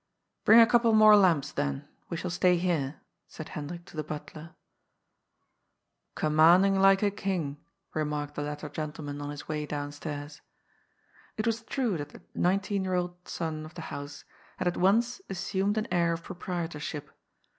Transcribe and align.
^' 0.41 0.45
Bring 0.45 0.59
a 0.59 0.65
couple 0.65 0.93
more 0.93 1.15
lamps, 1.15 1.51
then; 1.51 1.87
we 2.09 2.17
shall 2.17 2.31
stay 2.31 2.57
here/' 2.59 2.95
said 3.27 3.49
Hendrik 3.49 3.85
to 3.85 3.95
the 3.95 4.03
butler. 4.03 4.55
^ 6.15 6.15
Gommanding 6.19 6.79
like 6.81 7.03
a 7.03 7.11
king," 7.11 7.57
remarked 7.93 8.33
the 8.33 8.41
latter 8.41 8.67
gentleman 8.67 9.21
on 9.21 9.29
his 9.29 9.47
way 9.47 9.67
downstairs. 9.67 10.41
It 11.37 11.45
was 11.45 11.61
true 11.61 11.97
that 11.97 12.09
the 12.09 12.23
nineteen 12.33 12.83
year 12.83 12.95
old 12.95 13.27
son 13.27 13.63
of 13.63 13.75
the 13.75 13.81
house 13.93 14.25
had 14.57 14.67
at 14.67 14.75
once 14.75 15.21
assumed 15.29 15.77
an 15.77 15.87
air 15.93 16.13
of 16.13 16.23
proprietorship. 16.23 17.11